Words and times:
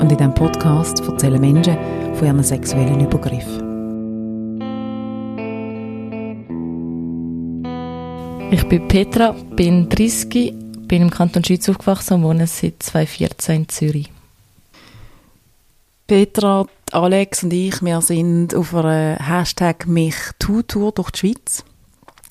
und 0.00 0.10
in 0.10 0.16
diesem 0.16 0.34
Podcast 0.34 1.00
erzählen 1.00 1.40
Menschen 1.40 1.76
von 2.14 2.26
ihren 2.26 2.42
sexuellen 2.42 3.00
Übergriffen. 3.00 3.70
Ich 8.50 8.66
bin 8.68 8.88
Petra, 8.88 9.32
bin 9.54 9.88
30, 9.88 10.54
bin 10.88 11.02
im 11.02 11.10
Kanton 11.10 11.44
Schweiz 11.44 11.68
aufgewachsen 11.68 12.14
und 12.14 12.22
wohne 12.22 12.46
seit 12.46 12.82
2014 12.82 13.56
in 13.56 13.68
Zürich. 13.68 14.12
Petra, 16.06 16.66
Alex 16.90 17.44
und 17.44 17.52
ich, 17.52 17.80
wir 17.82 18.00
sind 18.00 18.54
auf 18.54 18.74
einer 18.74 19.16
Hashtag 19.20 19.86
MichTu-Tour 19.86 20.92
durch 20.92 21.10
die 21.10 21.18
Schweiz 21.18 21.64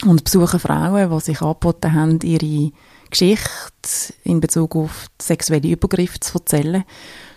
und 0.06 0.24
besuchen 0.24 0.60
Frauen, 0.60 1.10
die 1.10 1.20
sich 1.22 1.42
angeboten 1.42 1.94
haben, 1.94 2.20
ihre 2.24 2.72
Geschichte 3.10 4.14
in 4.24 4.40
Bezug 4.40 4.76
auf 4.76 5.08
sexuelle 5.22 5.70
Übergriffe 5.70 6.20
zu 6.20 6.40
erzählen. 6.40 6.84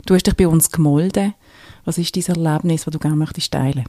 Du 0.06 0.14
hast 0.14 0.26
dich 0.26 0.36
bei 0.36 0.48
uns 0.48 0.70
gemolden. 0.70 1.34
Was 1.84 1.98
ist 1.98 2.14
dieses 2.14 2.36
Erlebnis, 2.36 2.84
das 2.84 2.92
du 2.92 2.98
gerne 2.98 3.16
möchtest 3.16 3.52
teilen? 3.52 3.84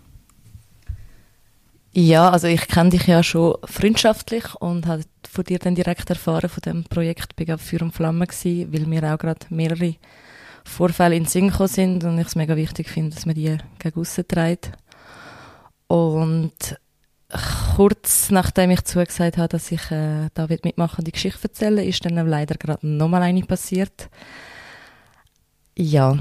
Ja, 1.96 2.32
also 2.32 2.48
ich 2.48 2.68
kenne 2.68 2.90
dich 2.90 3.06
ja 3.06 3.22
schon 3.22 3.56
freundschaftlich 3.66 4.56
und 4.56 4.88
habe 4.88 5.04
von 5.32 5.44
dir 5.44 5.60
dann 5.60 5.76
direkt 5.76 6.10
erfahren 6.10 6.50
von 6.50 6.62
dem 6.62 6.84
Projekt 6.86 7.36
bin 7.36 7.56
für 7.60 7.84
und 7.84 7.94
Flamme 7.94 8.26
gewesen, 8.26 8.74
weil 8.74 8.88
mir 8.88 9.04
auch 9.14 9.20
gerade 9.20 9.46
mehrere 9.50 9.96
Vorfälle 10.66 11.16
in 11.16 11.26
Sinn 11.26 11.50
gekommen 11.50 11.70
sind 11.70 12.04
und 12.04 12.18
ich 12.18 12.28
es 12.28 12.36
mega 12.36 12.56
wichtig 12.56 12.90
finde, 12.90 13.16
dass 13.16 13.28
man 13.28 13.36
die 13.36 13.58
gegen 13.78 14.28
trägt. 14.28 14.72
Und 15.88 16.80
kurz 17.76 18.30
nachdem 18.30 18.72
ich 18.72 18.84
zugesagt 18.84 19.38
habe, 19.38 19.48
dass 19.48 19.72
ich 19.72 19.92
äh, 19.92 20.30
da 20.34 20.48
mitmachen 20.64 21.00
und 21.00 21.08
die 21.08 21.12
Geschichte 21.12 21.44
erzählen, 21.44 21.80
ist 21.80 22.06
dann 22.06 22.28
leider 22.28 22.56
gerade 22.56 22.88
nochmal 22.88 23.24
eine 23.24 23.44
passiert. 23.44 24.10
Ja, 25.76 26.18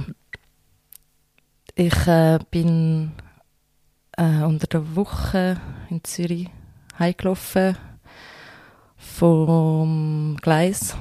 ich 1.74 2.06
äh, 2.06 2.38
bin 2.50 3.12
äh, 4.16 4.42
unter 4.42 4.66
der 4.66 4.96
Woche 4.96 5.60
in 5.90 6.02
Zürich 6.04 6.48
heimgelaufen 6.98 7.76
vom 8.96 10.36
Gleis 10.40 10.96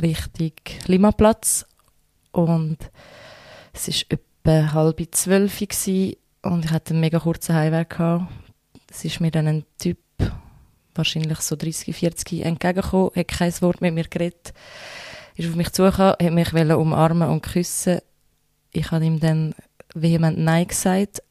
Richtung 0.00 0.52
Limaplatz. 0.86 1.66
Und 2.32 2.78
es 3.72 3.88
war 3.88 4.18
etwa 4.18 4.72
halb 4.72 5.14
zwölf 5.14 5.60
und 5.60 6.64
ich 6.64 6.70
hatte 6.70 6.90
einen 6.90 7.00
mega 7.00 7.18
kurzen 7.18 7.54
Heimweg 7.54 7.98
es 8.94 9.04
ist 9.04 9.20
mir 9.20 9.30
dann 9.30 9.48
ein 9.48 9.64
Typ, 9.78 9.98
wahrscheinlich 10.94 11.40
so 11.40 11.56
30, 11.56 11.94
40, 11.94 12.44
entgegengekommen, 12.44 13.10
hat 13.14 13.28
kein 13.28 13.60
Wort 13.60 13.80
mit 13.80 13.92
mir 13.92 14.04
geredet, 14.04 14.54
ist 15.34 15.48
auf 15.48 15.56
mich 15.56 15.72
zugekommen, 15.72 16.14
hat 16.22 16.32
mich 16.32 16.54
umarmen 16.54 17.28
und 17.28 17.42
küssen. 17.42 17.98
Ich 18.72 18.90
habe 18.92 19.04
ihm 19.04 19.18
dann 19.18 19.54
vehement 19.94 20.38
Nein 20.38 20.68
gesagt 20.68 21.22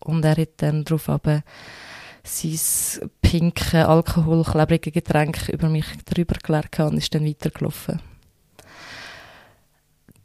und 0.00 0.24
er 0.24 0.36
hat 0.36 0.48
dann 0.58 0.84
darauf 0.84 1.08
aber 1.08 1.42
sein 2.24 3.10
pinke, 3.20 3.86
alkoholklebrige 3.86 4.90
Getränk 4.90 5.48
über 5.50 5.68
mich 5.68 5.86
drüber 6.06 6.36
geleert 6.42 6.78
und 6.80 6.96
ist 6.96 7.14
dann 7.14 7.26
weitergelaufen. 7.26 8.00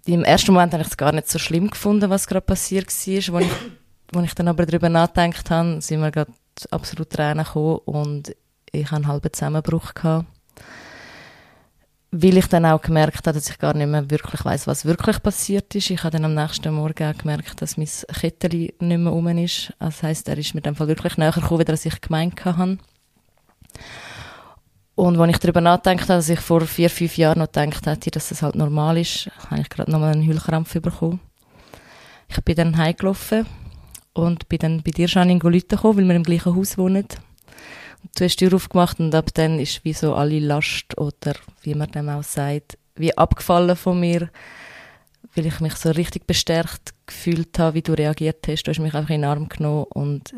Im 0.06 0.24
ersten 0.24 0.54
Moment 0.54 0.74
habe 0.74 0.84
ich 0.84 0.90
es 0.90 0.98
gar 0.98 1.12
nicht 1.12 1.30
so 1.30 1.38
schlimm 1.38 1.70
gefunden, 1.70 2.10
was 2.10 2.28
gerade 2.28 2.46
passiert 2.46 2.88
war. 2.88 3.36
Als 3.40 3.46
ich, 3.46 4.16
als 4.16 4.26
ich 4.26 4.34
dann 4.34 4.48
aber 4.48 4.66
darüber 4.66 4.90
nachgedacht 4.90 5.52
habe, 5.52 5.80
sind 5.82 6.02
wir 6.02 6.12
gerade 6.12 6.32
absolut 6.68 7.10
Tränen 7.10 7.46
gekommen 7.46 7.80
und 7.86 8.36
ich 8.72 8.86
hatte 8.86 8.96
einen 8.96 9.08
halben 9.08 9.34
Zusammenbruch. 9.34 9.94
Gehabt. 9.94 10.26
Weil 12.14 12.38
ich 12.38 12.48
dann 12.48 12.66
auch 12.66 12.82
gemerkt 12.82 13.26
habe, 13.26 13.38
dass 13.38 13.50
ich 13.50 13.58
gar 13.58 13.74
nicht 13.74 13.88
mehr 13.88 14.10
wirklich 14.10 14.44
weiß, 14.44 14.68
was 14.68 14.84
wirklich 14.84 15.24
passiert 15.24 15.74
ist. 15.76 15.90
Ich 15.90 16.04
habe 16.04 16.12
dann 16.12 16.26
am 16.26 16.34
nächsten 16.34 16.74
Morgen 16.74 17.10
auch 17.10 17.18
gemerkt, 17.18 17.62
dass 17.62 17.78
mein 17.78 17.88
Kettchen 17.88 18.52
nicht 18.52 18.82
mehr 18.82 19.12
rum 19.12 19.28
ist. 19.38 19.74
Das 19.80 20.04
heisst, 20.04 20.28
er 20.28 20.38
ist 20.38 20.54
mir 20.54 20.62
dann 20.62 20.78
wirklich 20.78 21.18
näher 21.18 21.32
gekommen, 21.32 21.66
als 21.70 21.86
ich 21.86 22.02
gemeint 22.02 22.44
habe. 22.44 22.78
Und 24.96 25.18
als 25.18 25.32
ich 25.32 25.38
darüber 25.38 25.62
nachgedacht 25.62 26.02
habe, 26.02 26.18
dass 26.18 26.28
ich 26.28 26.42
vor 26.42 26.62
vier, 26.62 26.90
fünf 26.90 27.16
Jahren 27.18 27.40
noch 27.40 27.52
gedacht 27.52 27.88
hätte, 27.88 28.12
dass 28.12 28.28
das 28.28 28.42
halt 28.42 28.56
normal 28.56 28.98
ist, 28.98 29.30
habe 29.50 29.62
ich 29.62 29.70
gerade 29.70 29.90
nochmal 29.90 30.12
einen 30.12 30.28
Heulkrampf 30.28 30.74
bekommen. 30.82 31.22
Ich 32.28 32.42
bin 32.44 32.56
dann 32.56 32.78
heimgelaufen 32.78 33.46
und 34.14 34.48
bin 34.50 34.60
dann 34.60 34.84
bei 34.84 34.92
dir, 34.92 35.08
Janine, 35.08 35.40
Leute 35.42 35.76
gekommen, 35.76 35.98
weil 35.98 36.08
wir 36.08 36.16
im 36.16 36.24
gleichen 36.24 36.56
Haus 36.56 36.78
wohnen. 36.78 37.06
Und 38.04 38.20
du 38.20 38.24
hast 38.24 38.38
die 38.38 38.48
Tür 38.48 38.56
aufgemacht 38.56 39.00
und 39.00 39.14
ab 39.14 39.30
dann 39.34 39.60
ist 39.60 39.84
wie 39.86 39.94
so 39.94 40.16
alle 40.16 40.40
Last 40.40 40.98
oder 40.98 41.34
wie 41.62 41.76
man 41.76 41.92
dem 41.92 42.10
auch 42.10 42.24
sagt, 42.24 42.78
wie 42.96 43.18
abgefallen 43.18 43.76
von 43.76 44.00
mir, 44.00 44.30
weil 45.36 45.46
ich 45.46 45.60
mich 45.60 45.76
so 45.76 45.92
richtig 45.92 46.28
bestärkt 46.28 46.94
gefühlt 47.06 47.58
habe, 47.60 47.76
wie 47.76 47.82
du 47.82 47.94
reagiert 47.94 48.48
hast. 48.48 48.64
Du 48.64 48.72
hast 48.72 48.80
mich 48.80 48.94
einfach 48.94 49.12
in 49.12 49.22
den 49.22 49.30
Arm 49.30 49.50
genommen 49.50 49.86
und 49.90 50.34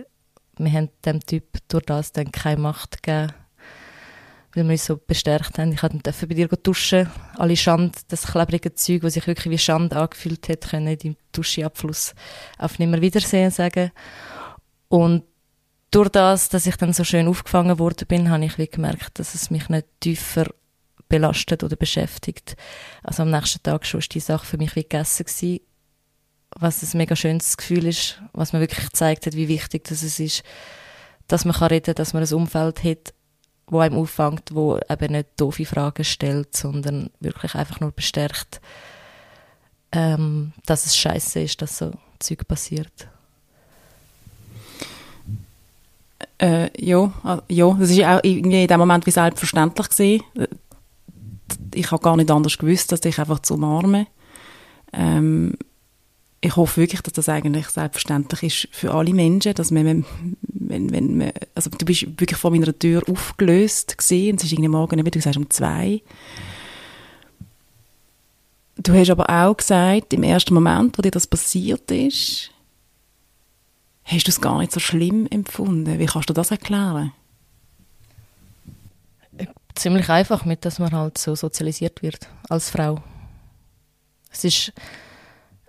wir 0.57 0.72
haben 0.72 0.90
dem 1.05 1.19
Typ 1.22 1.45
durch 1.67 1.85
das 1.85 2.11
dann 2.11 2.31
keine 2.31 2.61
Macht 2.61 3.01
gegeben 3.01 3.34
weil 4.53 4.66
wir 4.66 4.72
uns 4.74 4.86
so 4.86 4.97
bestärkt 4.97 5.58
haben. 5.58 5.72
Ich 5.72 5.81
durfte 5.81 6.28
bei 6.28 6.36
dir 6.36 6.47
duschen. 6.47 7.09
Alle 7.38 7.58
Schand, 7.58 7.97
das 8.09 8.28
klebrige 8.28 8.74
Zeug, 8.74 9.02
das 9.02 9.14
sich 9.14 9.25
wirklich 9.25 9.52
wie 9.52 9.58
Schand 9.58 9.94
angefühlt 9.94 10.47
hat, 10.50 10.69
können 10.69 10.97
im 11.02 11.16
Duscheabfluss 11.31 12.14
auf 12.58 12.78
nimmer 12.78 13.02
Wiedersehen 13.02 13.52
sagen. 13.52 13.91
Und 14.90 15.24
durch 15.90 16.09
das, 16.09 16.50
dass 16.50 16.66
ich 16.66 16.75
dann 16.75 16.94
so 16.94 17.03
schön 17.03 17.28
aufgefangen 17.28 17.80
worden 17.80 18.08
bin, 18.08 18.30
habe 18.30 18.46
ich 18.46 18.58
wie 18.58 18.68
gemerkt, 18.68 19.19
dass 19.19 19.36
es 19.36 19.50
mich 19.50 19.69
nicht 19.69 19.88
tiefer 20.00 20.47
belastet 21.08 21.64
oder 21.64 21.75
beschäftigt. 21.75 22.56
Also 23.03 23.24
am 23.24 23.31
nächsten 23.31 23.62
Tag 23.62 23.85
schon 23.85 24.00
ist 24.00 24.14
die 24.14 24.20
Sache 24.20 24.46
für 24.46 24.58
mich 24.58 24.75
wie 24.75 24.81
gegessen 24.81 25.25
gewesen. 25.25 25.59
Was 26.56 26.84
ein 26.84 26.97
mega 26.97 27.16
schönes 27.16 27.58
Gefühl 27.58 27.85
ist, 27.85 28.22
was 28.34 28.53
mir 28.53 28.59
wirklich 28.59 28.85
gezeigt 28.85 29.25
hat, 29.25 29.35
wie 29.35 29.47
wichtig 29.47 29.84
das 29.85 30.03
ist, 30.03 30.44
dass 31.28 31.46
man 31.46 31.56
reden 31.56 31.85
kann, 31.85 31.96
dass 31.96 32.14
man 32.14 32.24
ein 32.24 32.34
Umfeld 32.34 32.84
hat, 32.84 33.14
wo 33.73 33.79
einem 33.79 33.97
auffängt, 33.97 34.51
wo 34.53 34.79
eben 34.89 35.11
nicht 35.11 35.29
doofe 35.38 35.66
Fragen 35.66 36.03
stellt, 36.03 36.56
sondern 36.56 37.09
wirklich 37.19 37.56
einfach 37.56 37.79
nur 37.79 37.91
bestärkt, 37.91 38.61
ähm, 39.91 40.53
dass 40.66 40.85
es 40.85 40.95
scheiße 40.95 41.41
ist, 41.41 41.61
dass 41.61 41.78
so 41.78 41.91
Zeug 42.19 42.47
passiert. 42.47 43.07
Äh, 46.39 46.69
ja, 46.84 47.11
äh, 47.25 47.53
ja, 47.53 47.73
das 47.73 47.89
ist 47.89 48.03
auch 48.03 48.19
irgendwie 48.23 48.63
in 48.63 48.67
dem 48.67 48.79
Moment 48.79 49.06
wie 49.06 49.11
selbstverständlich 49.11 49.90
gewesen. 49.90 50.23
Ich 51.73 51.91
habe 51.91 52.01
gar 52.01 52.16
nicht 52.17 52.31
anders 52.31 52.57
gewusst, 52.57 52.91
als 52.91 53.01
dich 53.01 53.19
einfach 53.19 53.40
zu 53.40 53.55
umarmen. 53.55 54.07
Ähm, 54.91 55.57
ich 56.41 56.55
hoffe 56.57 56.81
wirklich, 56.81 57.01
dass 57.01 57.13
das 57.13 57.29
eigentlich 57.29 57.67
selbstverständlich 57.67 58.44
ist 58.44 58.75
für 58.75 58.94
alle 58.94 59.13
Menschen, 59.13 59.53
dass 59.53 59.72
man, 59.72 60.05
wenn, 60.73 60.91
wenn 60.91 61.17
man, 61.17 61.31
also 61.53 61.69
du 61.69 61.85
bist 61.85 62.01
wirklich 62.19 62.38
vor 62.38 62.51
meiner 62.51 62.78
Tür 62.78 63.03
aufgelöst 63.07 63.97
gesehen, 63.97 64.38
es 64.38 64.44
ist 64.44 64.51
irgendwie 64.51 64.69
morgen, 64.69 65.06
wie 65.06 65.11
du 65.11 65.22
sagst, 65.22 65.38
um 65.38 65.50
zwei. 65.50 66.01
Du 68.75 68.93
hast 68.93 69.11
aber 69.11 69.29
auch 69.29 69.55
gesagt, 69.55 70.14
im 70.14 70.23
ersten 70.23 70.53
Moment, 70.53 70.97
wo 70.97 71.02
dir 71.03 71.11
das 71.11 71.28
passiert 71.28 71.91
ist, 71.91 72.49
hast 74.03 74.28
du 74.28 74.31
es 74.31 74.41
gar 74.41 74.58
nicht 74.59 74.72
so 74.72 74.79
schlimm 74.79 75.28
empfunden. 75.29 75.99
Wie 75.99 76.08
kannst 76.08 76.29
du 76.29 76.34
das 76.34 76.49
erklären? 76.49 77.14
Ziemlich 79.76 80.09
einfach 80.09 80.43
mit, 80.46 80.66
dass 80.66 80.79
man 80.79 80.91
halt 80.91 81.17
so 81.17 81.35
sozialisiert 81.35 82.02
wird 82.02 82.28
als 82.49 82.69
Frau. 82.69 83.02
Es 84.31 84.43
ist 84.43 84.73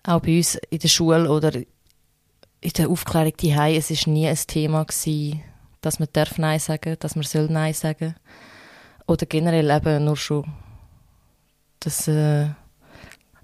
auch 0.03 0.21
bei 0.21 0.39
uns 0.39 0.57
in 0.71 0.79
der 0.79 0.89
Schule 0.89 1.31
oder 1.31 1.53
in 2.65 2.73
der 2.73 2.89
Aufklärung 2.89 3.37
die 3.39 3.53
es 3.53 3.91
ist 3.91 4.07
nie 4.07 4.27
ein 4.27 4.39
Thema 4.47 4.85
gewesen, 4.85 5.43
dass 5.83 5.99
man 5.99 6.09
darf 6.15 6.39
Nein 6.39 6.59
sagen, 6.59 6.97
dass 6.99 7.15
man 7.15 7.25
soll 7.25 7.47
Nein 7.49 7.75
sagen 7.75 8.15
oder 9.07 9.27
generell 9.27 9.71
eben 9.71 10.07
nur 10.07 10.17
schon, 10.17 10.51
dass, 11.81 12.09
äh, 12.09 12.49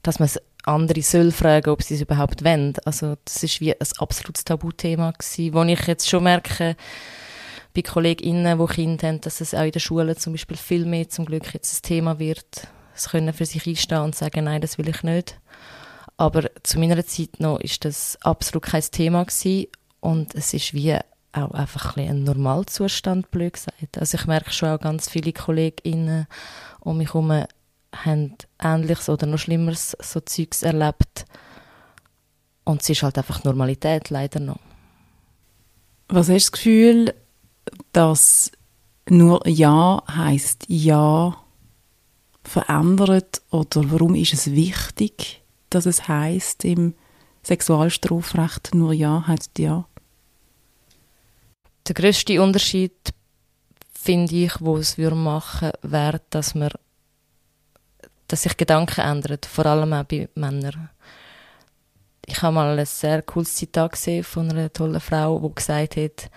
dass 0.03 0.21
man 0.21 0.31
andere 0.65 1.03
soll 1.03 1.33
fragen, 1.33 1.69
ob 1.69 1.83
sie 1.83 1.97
es 1.97 2.01
überhaupt 2.01 2.43
wollen. 2.45 2.75
Also 2.87 3.17
das 3.27 3.43
ist 3.43 3.61
wie 3.61 3.75
ein 3.75 3.89
absolutes 3.99 4.45
Tabuthema 4.45 5.11
gewesen, 5.11 5.53
wo 5.53 5.63
ich 5.65 5.87
jetzt 5.87 6.09
schon 6.09 6.25
merke, 6.25 6.77
bei 7.75 7.83
KollegInnen, 7.83 8.59
die 8.59 8.75
Kinder 8.75 9.09
haben, 9.09 9.21
dass 9.21 9.43
es 9.43 9.55
auch 9.55 9.65
in 9.65 9.73
der 9.73 9.81
Schule 9.81 10.17
zum 10.17 10.33
Beispiel 10.33 10.57
viel 10.57 10.87
mehr 10.87 11.11
zum 11.11 11.27
Glück 11.27 11.53
jetzt 11.53 11.75
ein 11.75 11.87
Thema 11.87 12.19
wird. 12.19 12.69
Sie 12.95 13.11
können 13.11 13.35
für 13.35 13.47
sich 13.47 13.67
einstehen 13.67 14.01
und 14.01 14.15
sagen, 14.15 14.45
nein, 14.45 14.63
das 14.63 14.79
will 14.79 14.89
ich 14.89 15.03
nicht. 15.03 15.40
Aber 16.21 16.51
zu 16.65 16.79
meiner 16.79 17.03
Zeit 17.07 17.41
noch 17.41 17.61
ist 17.61 17.87
das 17.87 18.19
absolut 18.21 18.65
kein 18.65 18.83
Thema 18.83 19.25
gewesen. 19.25 19.69
Und 20.01 20.35
es 20.35 20.53
ist 20.53 20.75
wie 20.75 20.95
auch 21.33 21.53
einfach 21.53 21.97
ein, 21.97 22.11
ein 22.11 22.25
Normalzustand, 22.25 23.31
blöd 23.31 23.55
gesagt. 23.55 23.97
Also 23.97 24.19
ich 24.19 24.27
merke 24.27 24.53
schon 24.53 24.69
auch 24.69 24.81
ganz 24.81 25.09
viele 25.09 25.33
KollegInnen 25.33 26.27
um 26.81 26.99
mich 26.99 27.15
herum 27.15 27.33
haben 27.95 28.35
Ähnliches 28.63 29.09
oder 29.09 29.27
noch 29.27 29.39
Schlimmeres 29.39 29.97
so 29.99 30.21
Zeugs 30.21 30.63
erlebt. 30.63 31.25
Und 32.65 32.83
es 32.83 32.91
ist 32.91 33.03
halt 33.03 33.17
einfach 33.17 33.43
Normalität, 33.45 34.11
leider 34.11 34.41
noch. 34.41 34.61
Was 36.09 36.29
hast 36.29 36.29
du 36.29 36.35
das 36.35 36.53
Gefühl, 36.53 37.15
dass 37.95 38.53
nur 39.09 39.49
Ja 39.49 40.03
heißt 40.07 40.67
Ja 40.69 41.39
verändert 42.45 43.41
oder 43.51 43.91
warum 43.91 44.15
ist 44.15 44.35
es 44.35 44.51
wichtig, 44.51 45.40
dass 45.71 45.87
es 45.87 46.09
heißt 46.09 46.65
im 46.65 46.95
Sexualstrafrecht 47.43 48.75
nur 48.75 48.93
Ja 48.93 49.25
heißt 49.27 49.59
Ja? 49.59 49.87
Der 51.89 51.95
größte 51.95 52.41
Unterschied 52.43 52.93
finde 53.93 54.35
ich, 54.35 54.61
wo 54.61 54.77
es 54.77 54.99
wir 54.99 55.15
machen, 55.15 55.73
wäre, 55.83 56.21
dass 56.31 56.55
man, 56.55 56.71
dass 58.29 58.43
sich 58.43 58.57
Gedanken 58.57 59.01
ändern, 59.01 59.39
vor 59.47 59.67
allem 59.67 59.93
auch 59.93 60.05
bei 60.05 60.29
Männern. 60.35 60.91
Ich 62.27 62.43
habe 62.43 62.55
mal 62.55 62.79
ein 62.79 62.87
sehr 62.87 63.23
cooles 63.23 63.57
Zitat 63.57 63.93
gesehen 63.93 64.23
von 64.23 64.51
einer 64.51 64.73
tollen 64.73 65.01
Frau, 65.01 65.41
die 65.41 65.55
gesagt 65.55 65.97
hat, 65.97 66.31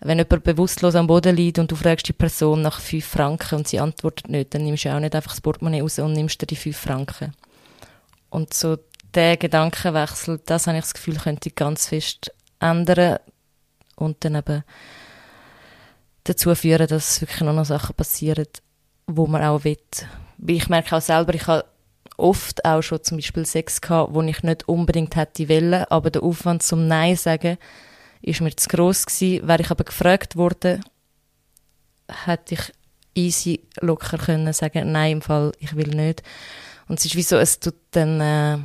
wenn 0.00 0.18
jemand 0.18 0.44
bewusstlos 0.44 0.94
am 0.94 1.06
Boden 1.06 1.34
liegt 1.34 1.58
und 1.58 1.70
du 1.70 1.76
fragst 1.76 2.06
die 2.08 2.12
Person 2.12 2.62
nach 2.62 2.78
fünf 2.78 3.06
Franken 3.06 3.56
und 3.56 3.68
sie 3.68 3.80
antwortet 3.80 4.28
nicht, 4.28 4.54
dann 4.54 4.64
nimmst 4.64 4.84
du 4.84 4.94
auch 4.94 5.00
nicht 5.00 5.14
einfach 5.14 5.32
das 5.32 5.40
Portemonnaie 5.40 5.80
raus 5.80 5.98
und 5.98 6.12
nimmst 6.12 6.40
dir 6.40 6.46
die 6.46 6.56
fünf 6.56 6.76
Franken. 6.76 7.32
Und 8.34 8.52
so 8.52 8.78
der 9.14 9.36
Gedankenwechsel, 9.36 10.40
das 10.44 10.66
habe 10.66 10.76
ich 10.76 10.82
das 10.82 10.94
Gefühl, 10.94 11.18
könnte 11.18 11.52
ganz 11.52 11.86
fest 11.86 12.34
ändern 12.58 13.20
und 13.94 14.24
dann 14.24 14.34
eben 14.34 14.64
dazu 16.24 16.52
führen, 16.56 16.88
dass 16.88 17.20
wirklich 17.20 17.42
noch, 17.42 17.52
noch 17.52 17.64
Sachen 17.64 17.94
passieren, 17.94 18.48
wo 19.06 19.28
man 19.28 19.44
auch 19.44 19.62
will. 19.62 19.78
Ich 20.44 20.68
merke 20.68 20.96
auch 20.96 21.00
selber, 21.00 21.32
ich 21.32 21.46
habe 21.46 21.64
oft 22.16 22.64
auch 22.64 22.82
schon 22.82 23.04
zum 23.04 23.18
Beispiel 23.18 23.46
Sex 23.46 23.80
gehabt, 23.80 24.14
wo 24.14 24.22
ich 24.22 24.42
nicht 24.42 24.68
unbedingt 24.68 25.14
hätte 25.14 25.48
wollen, 25.48 25.84
aber 25.84 26.10
der 26.10 26.24
Aufwand 26.24 26.64
zum 26.64 26.88
Nein 26.88 27.14
sagen 27.14 27.56
ist 28.20 28.40
mir 28.40 28.56
zu 28.56 28.68
gross 28.68 29.06
gewesen. 29.06 29.46
Wäre 29.46 29.62
ich 29.62 29.70
aber 29.70 29.84
gefragt 29.84 30.34
worden, 30.34 30.84
hätte 32.24 32.54
ich 32.54 32.72
easy 33.14 33.60
locker 33.80 34.18
können 34.18 34.52
sagen, 34.52 34.90
nein, 34.90 35.12
im 35.12 35.22
Fall, 35.22 35.52
ich 35.60 35.76
will 35.76 35.94
nicht. 35.94 36.24
Und 36.88 36.98
es 36.98 37.06
ist 37.06 37.16
wie 37.16 37.22
so, 37.22 37.36
es 37.36 37.60
tut 37.60 37.74
dann 37.92 38.20
äh, 38.20 38.58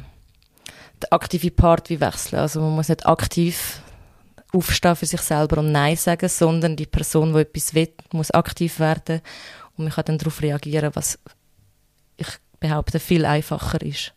der 1.02 1.12
aktive 1.14 1.52
Part 1.52 1.90
wie 1.90 2.00
wechseln. 2.00 2.40
Also 2.40 2.62
man 2.62 2.76
muss 2.76 2.90
nicht 2.90 3.06
aktiv 3.06 3.82
aufstehen 4.54 4.96
für 4.96 5.06
sich 5.06 5.22
selber 5.22 5.60
und 5.60 5.72
Nein 5.72 5.96
sagen, 5.96 6.28
sondern 6.28 6.76
die 6.76 6.86
Person, 6.86 7.34
die 7.34 7.42
etwas 7.42 7.74
will, 7.74 7.94
muss 8.12 8.32
aktiv 8.32 8.80
werden 8.80 9.22
und 9.78 9.86
man 9.86 9.94
kann 9.94 10.06
dann 10.06 10.18
darauf 10.18 10.42
reagieren, 10.42 10.92
was 10.94 11.20
ich 12.18 12.28
behaupte, 12.60 13.00
viel 13.00 13.26
einfacher 13.26 13.82
ist. 13.82 14.14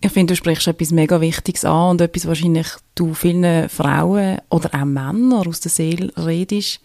Ich 0.00 0.12
finde, 0.12 0.32
du 0.32 0.36
sprichst 0.36 0.68
etwas 0.68 0.90
mega 0.90 1.20
Wichtiges 1.20 1.64
an 1.64 1.90
und 1.90 2.00
etwas 2.00 2.26
wahrscheinlich 2.26 2.68
du 2.94 3.14
vielen 3.14 3.68
Frauen 3.68 4.38
oder 4.50 4.68
auch 4.74 4.84
Männern 4.84 5.48
aus 5.48 5.60
der 5.60 5.70
Seele 5.70 6.12
redest, 6.16 6.80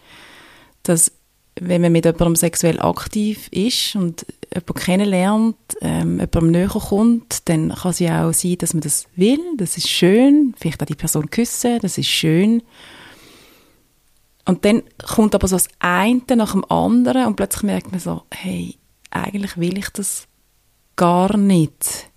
dass 0.82 1.12
wenn 1.68 1.82
man 1.82 1.92
mit 1.92 2.04
jemandem 2.04 2.36
sexuell 2.36 2.80
aktiv 2.80 3.48
ist 3.50 3.96
und 3.96 4.26
jemanden 4.52 4.74
kennenlernt, 4.74 5.56
ähm, 5.80 6.20
jemandem 6.20 6.50
näher 6.50 6.68
kommt, 6.68 7.48
dann 7.48 7.74
kann 7.74 7.90
es 7.90 7.98
ja 7.98 8.28
auch 8.28 8.32
sein, 8.32 8.58
dass 8.58 8.74
man 8.74 8.82
das 8.82 9.06
will, 9.16 9.40
das 9.56 9.76
ist 9.76 9.88
schön, 9.88 10.54
vielleicht 10.58 10.82
auch 10.82 10.86
die 10.86 10.94
Person 10.94 11.30
küssen, 11.30 11.78
das 11.80 11.98
ist 11.98 12.08
schön. 12.08 12.62
Und 14.44 14.64
dann 14.64 14.82
kommt 15.06 15.34
aber 15.34 15.46
so 15.46 15.56
das 15.56 15.68
eine 15.78 16.22
nach 16.36 16.52
dem 16.52 16.64
anderen 16.70 17.26
und 17.26 17.36
plötzlich 17.36 17.62
merkt 17.62 17.90
man 17.90 18.00
so, 18.00 18.22
hey, 18.32 18.76
eigentlich 19.10 19.56
will 19.56 19.78
ich 19.78 19.88
das 19.90 20.26
gar 20.96 21.36
nicht. 21.36 22.10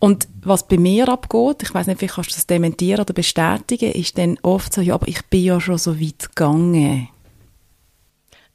Und 0.00 0.28
was 0.42 0.66
bei 0.66 0.78
mir 0.78 1.08
abgeht, 1.08 1.62
ich 1.62 1.74
weiß 1.74 1.86
nicht, 1.86 1.98
vielleicht 1.98 2.14
kannst 2.14 2.30
du 2.30 2.34
das 2.34 2.46
dementieren 2.46 3.00
oder 3.00 3.14
bestätigen, 3.14 3.92
ist 3.92 4.16
dann 4.16 4.38
oft 4.42 4.72
so, 4.72 4.80
ja, 4.80 4.94
aber 4.94 5.08
ich 5.08 5.24
bin 5.26 5.44
ja 5.44 5.60
schon 5.60 5.78
so 5.78 6.00
weit 6.00 6.28
gegangen. 6.28 7.08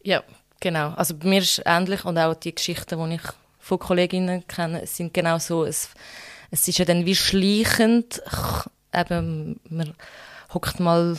Ja, 0.04 0.24
genau. 0.60 0.90
Also 0.92 1.16
bei 1.18 1.28
mir 1.28 1.40
ist 1.40 1.60
es 1.60 1.64
ähnlich 1.66 2.06
und 2.06 2.18
auch 2.18 2.36
die 2.36 2.54
Geschichten, 2.54 3.10
die 3.10 3.16
ich 3.16 3.22
von 3.60 3.80
Kolleginnen 3.80 4.46
kenne, 4.48 4.86
sind 4.86 5.14
genau 5.14 5.40
so. 5.40 5.66
Es, 5.66 5.90
es 6.52 6.68
ist 6.68 6.78
ja 6.78 6.86
dann 6.86 7.06
wie 7.06 7.16
schleichend, 7.16 8.22
eben, 8.94 9.60
man 9.70 9.94
hockt 10.54 10.80
mal 10.80 11.18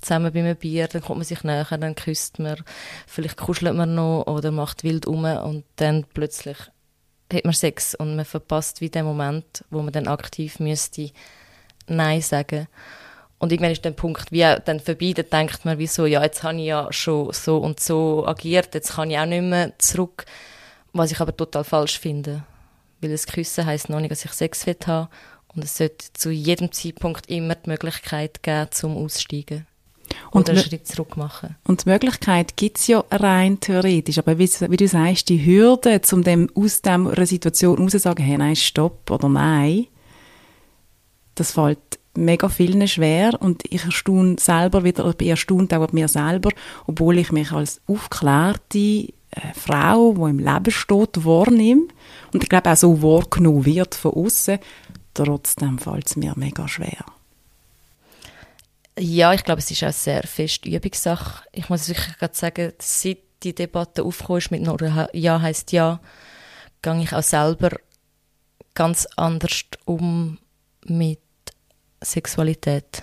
zusammen 0.00 0.32
bei 0.32 0.40
einem 0.40 0.56
Bier, 0.56 0.88
dann 0.88 1.02
kommt 1.02 1.18
man 1.18 1.24
sich 1.24 1.42
näher, 1.42 1.66
dann 1.70 1.94
küsst 1.94 2.38
man, 2.38 2.62
vielleicht 3.06 3.38
kuschelt 3.38 3.74
man 3.74 3.94
noch 3.94 4.24
oder 4.26 4.50
macht 4.50 4.84
wild 4.84 5.06
um 5.06 5.24
und 5.24 5.64
dann 5.76 6.04
plötzlich 6.04 6.58
hat 7.32 7.44
man 7.44 7.54
Sex 7.54 7.94
und 7.94 8.14
man 8.14 8.24
verpasst 8.24 8.80
wie 8.80 8.90
den 8.90 9.04
Moment, 9.04 9.64
wo 9.70 9.82
man 9.82 9.92
dann 9.92 10.06
aktiv 10.06 10.60
müsste 10.60 11.10
Nein 11.88 12.20
sagen. 12.20 12.68
Und 13.38 13.52
irgendwann 13.52 13.72
ist 13.72 13.84
der 13.84 13.90
Punkt 13.90 14.32
wie 14.32 14.40
dann 14.64 14.80
vorbei, 14.80 15.12
dann 15.14 15.28
denkt 15.30 15.64
man 15.64 15.78
wie 15.78 15.86
so, 15.86 16.06
ja, 16.06 16.22
jetzt 16.22 16.42
habe 16.42 16.56
ich 16.58 16.66
ja 16.66 16.90
schon 16.90 17.32
so 17.32 17.58
und 17.58 17.80
so 17.80 18.26
agiert, 18.26 18.74
jetzt 18.74 18.94
kann 18.94 19.10
ich 19.10 19.18
auch 19.18 19.26
nicht 19.26 19.42
mehr 19.42 19.72
zurück, 19.78 20.24
was 20.92 21.12
ich 21.12 21.20
aber 21.20 21.36
total 21.36 21.64
falsch 21.64 21.98
finde. 21.98 22.44
Weil 23.00 23.10
das 23.10 23.26
Küssen 23.26 23.66
heisst 23.66 23.90
noch 23.90 24.00
nicht, 24.00 24.10
dass 24.10 24.24
ich 24.24 24.32
Sex 24.32 24.66
will 24.66 24.76
haben 24.86 25.08
und 25.54 25.64
es 25.64 25.76
sollte 25.76 26.06
zu 26.12 26.30
jedem 26.30 26.72
Zeitpunkt 26.72 27.28
immer 27.28 27.54
die 27.54 27.70
Möglichkeit 27.70 28.42
geben, 28.42 28.68
zum 28.70 28.96
Aussteigen. 28.96 29.66
Und 30.30 30.48
einen 30.48 30.58
Schritt 30.58 30.86
zurück 30.86 31.16
machen. 31.16 31.56
Und 31.64 31.84
die 31.84 31.88
Möglichkeit 31.88 32.56
gibt 32.56 32.78
es 32.78 32.86
ja 32.86 33.04
rein 33.10 33.58
theoretisch, 33.60 34.18
aber 34.18 34.38
wie, 34.38 34.48
wie, 34.48 34.76
du 34.76 34.86
sagst, 34.86 35.28
die 35.28 35.44
Hürde, 35.44 36.00
um 36.12 36.22
dem, 36.22 36.48
aus 36.54 36.80
dieser 36.80 37.26
Situation 37.26 37.78
raus 37.78 37.90
zu 37.90 37.98
sagen, 37.98 38.22
hey, 38.22 38.38
nein, 38.38 38.56
stopp 38.56 39.10
oder 39.10 39.28
nein, 39.28 39.86
das 41.34 41.52
fällt 41.52 41.78
mega 42.16 42.48
vielen 42.48 42.86
schwer 42.88 43.40
und 43.40 43.62
ich 43.70 43.84
erstaune 43.84 44.36
selber 44.38 44.84
wieder, 44.84 45.06
ich 45.06 45.16
bin 45.16 45.28
erstaunt 45.28 45.74
auch 45.74 45.92
mir 45.92 46.08
selber, 46.08 46.50
obwohl 46.86 47.18
ich 47.18 47.32
mich 47.32 47.52
als 47.52 47.80
aufgeklärte 47.86 48.78
äh, 48.78 49.12
Frau, 49.54 50.14
die 50.14 50.30
im 50.30 50.38
Leben 50.38 50.70
steht, 50.70 51.24
wahrnehme 51.24 51.88
und 52.32 52.42
ich 52.42 52.48
glaube 52.48 52.70
auch 52.70 52.76
so 52.76 53.02
wahrgenommen 53.02 53.64
wird 53.64 53.94
von 53.94 54.12
außen, 54.12 54.58
trotzdem 55.14 55.78
fällt 55.78 56.06
es 56.06 56.16
mir 56.16 56.34
mega 56.36 56.66
schwer. 56.68 57.04
Ja, 58.98 59.34
ich 59.34 59.44
glaube, 59.44 59.58
es 59.58 59.70
ist 59.70 59.84
auch 59.84 59.92
sehr 59.92 60.22
fest 60.22 60.64
Übungssache. 60.64 61.44
Ich 61.52 61.68
muss 61.68 61.88
wirklich 61.88 62.16
gerade 62.16 62.34
sagen, 62.34 62.72
seit 62.78 63.18
die 63.42 63.54
Debatte 63.54 64.02
aufgekommen 64.02 64.38
ist 64.38 64.50
mit 64.50 64.62
nur 64.62 65.08
Ja 65.12 65.40
heißt 65.40 65.72
Ja, 65.72 66.00
gehe 66.80 67.02
ich 67.02 67.12
auch 67.12 67.22
selber 67.22 67.76
ganz 68.74 69.06
anders 69.16 69.64
um 69.84 70.38
mit 70.86 71.20
Sexualität. 72.12 73.02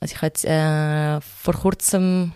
Also 0.00 0.14
ich 0.14 0.22
habe 0.22 1.18
äh, 1.18 1.20
vor 1.20 1.54
kurzem 1.54 2.32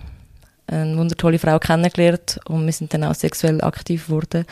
eine 0.67 0.97
wundertolle 0.97 1.39
Frau 1.39 1.59
kennengelernt 1.59 2.41
und 2.47 2.65
wir 2.65 2.73
sind 2.73 2.93
dann 2.93 3.05
auch 3.05 3.15
sexuell 3.15 3.63
aktiv 3.63 4.07
geworden. 4.07 4.45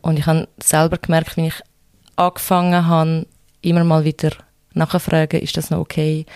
Und 0.00 0.18
ich 0.18 0.26
habe 0.26 0.48
selber 0.62 0.98
gemerkt, 0.98 1.36
wenn 1.36 1.46
ich 1.46 1.62
angefangen 2.16 2.86
habe, 2.86 3.26
immer 3.60 3.84
mal 3.84 4.04
wieder 4.04 4.30
nachzufragen, 4.74 5.40
ist 5.40 5.56
das 5.56 5.70
noch 5.70 5.78
okay? 5.78 6.26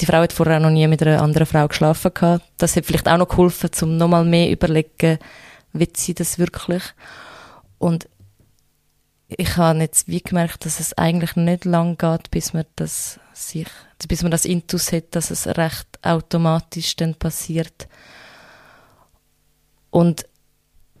Die 0.00 0.06
Frau 0.06 0.18
hat 0.18 0.32
vorher 0.32 0.60
noch 0.60 0.70
nie 0.70 0.86
mit 0.86 1.02
einer 1.02 1.20
anderen 1.20 1.46
Frau 1.46 1.66
geschlafen 1.66 2.12
gehabt. 2.14 2.44
Das 2.58 2.76
hat 2.76 2.86
vielleicht 2.86 3.08
auch 3.08 3.18
noch 3.18 3.28
geholfen, 3.28 3.70
um 3.82 3.96
nochmal 3.96 4.24
mehr 4.24 4.50
überlegen, 4.50 5.18
wie 5.72 5.88
sie 5.92 6.14
das 6.14 6.38
wirklich? 6.38 6.82
Und 7.78 8.08
ich 9.28 9.56
habe 9.56 9.80
jetzt 9.80 10.08
wie 10.08 10.22
gemerkt, 10.22 10.64
dass 10.64 10.80
es 10.80 10.96
eigentlich 10.96 11.36
nicht 11.36 11.64
lang 11.64 11.98
geht, 11.98 12.30
bis 12.30 12.54
man 12.54 12.64
das 12.76 13.20
sich, 13.34 13.68
bis 14.08 14.22
man 14.22 14.30
das 14.30 14.46
Intus 14.46 14.90
hat, 14.90 15.14
dass 15.14 15.30
es 15.30 15.46
recht 15.46 15.86
automatisch 16.02 16.96
dann 16.96 17.14
passiert. 17.14 17.88
Und 19.90 20.26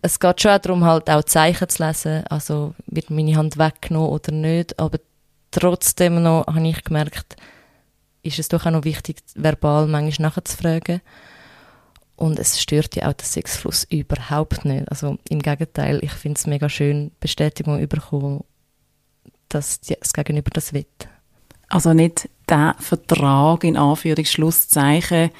es 0.02 0.20
geht 0.20 0.40
schon 0.40 0.52
auch 0.52 0.58
darum, 0.58 0.84
halt 0.84 1.10
auch 1.10 1.24
Zeichen 1.24 1.68
zu 1.68 1.84
lesen, 1.84 2.26
also 2.28 2.74
wird 2.86 3.10
meine 3.10 3.36
Hand 3.36 3.58
weggenommen 3.58 4.10
oder 4.10 4.32
nicht, 4.32 4.78
aber 4.78 4.98
trotzdem 5.50 6.22
noch 6.22 6.46
habe 6.46 6.68
ich 6.68 6.84
gemerkt, 6.84 7.36
ist 8.22 8.38
es 8.38 8.48
doch 8.48 8.66
auch 8.66 8.70
noch 8.70 8.84
wichtig, 8.84 9.18
verbal 9.34 9.86
manchmal 9.86 10.28
nachzufragen. 10.28 11.00
Und 12.18 12.40
es 12.40 12.60
stört 12.60 12.96
ja 12.96 13.08
auch 13.08 13.12
den 13.12 13.24
Sexfluss 13.24 13.84
überhaupt 13.84 14.64
nicht. 14.64 14.90
Also 14.90 15.18
im 15.28 15.40
Gegenteil, 15.40 16.00
ich 16.02 16.10
finde 16.10 16.36
es 16.36 16.48
mega 16.48 16.68
schön, 16.68 17.12
Bestätigung 17.20 17.86
bekommen, 17.86 18.42
dass 19.48 19.80
das 19.80 20.12
Gegenüber 20.12 20.50
das 20.52 20.72
will. 20.72 20.84
Also 21.68 21.94
nicht 21.94 22.28
der 22.48 22.74
Vertrag 22.80 23.62
in 23.62 23.76
Anführungszeichen, 23.76 25.30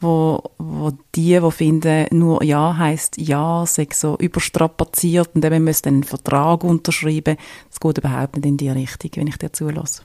wo, 0.00 0.40
wo 0.56 0.92
die, 1.16 1.40
die 1.40 1.50
finden, 1.50 2.06
nur 2.16 2.44
Ja 2.44 2.76
heißt 2.76 3.18
Ja, 3.18 3.64
sei 3.66 3.88
so 3.92 4.16
überstrapaziert 4.16 5.30
und 5.34 5.44
eben 5.44 5.64
müssen 5.64 5.88
einen 5.88 6.04
Vertrag 6.04 6.62
unterschreiben. 6.62 7.38
Das 7.68 7.80
geht 7.80 7.98
überhaupt 7.98 8.36
nicht 8.36 8.46
in 8.46 8.56
die 8.56 8.70
Richtung, 8.70 9.10
wenn 9.16 9.26
ich 9.26 9.36
dir 9.36 9.52
zulasse. 9.52 10.02